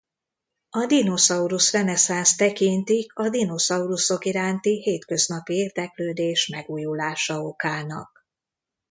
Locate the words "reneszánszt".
1.71-2.37